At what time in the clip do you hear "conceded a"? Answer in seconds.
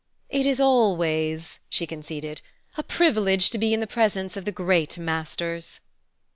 1.85-2.81